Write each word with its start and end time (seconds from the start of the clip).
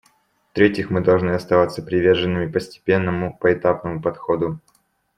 В-третьих, 0.49 0.89
мы 0.89 1.01
должны 1.01 1.29
оставаться 1.29 1.83
приверженными 1.83 2.51
постепенному, 2.51 3.37
поэтапному 3.39 4.01
подходу. 4.01 4.59